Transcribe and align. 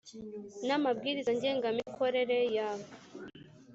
n 0.65 0.69
amabwiriza 0.77 1.31
ngengamikorere 1.37 2.37
ya 2.55 2.69